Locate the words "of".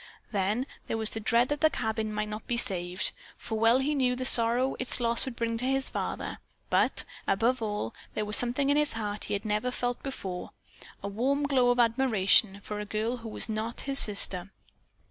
11.69-11.77